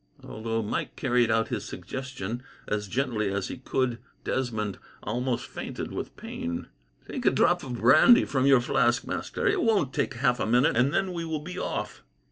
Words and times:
Although 0.23 0.63
Mike 0.63 0.95
carried 0.95 1.29
out 1.29 1.49
his 1.49 1.63
suggestion 1.63 2.41
as 2.67 2.87
gently 2.87 3.31
as 3.31 3.49
he 3.49 3.57
could, 3.57 3.99
Desmond 4.23 4.79
almost 5.03 5.45
fainted 5.45 5.91
with 5.91 6.17
pain. 6.17 6.65
"Take 7.07 7.27
a 7.27 7.29
drop 7.29 7.61
of 7.63 7.77
brandy 7.79 8.25
from 8.25 8.47
your 8.47 8.61
flask, 8.61 9.05
master. 9.05 9.45
It 9.45 9.61
won't 9.61 9.93
take 9.93 10.15
half 10.15 10.39
a 10.39 10.47
minute, 10.47 10.75
and 10.75 10.91
then 10.91 11.13
we 11.13 11.23
will 11.23 11.43
be 11.43 11.59
off." 11.59 12.01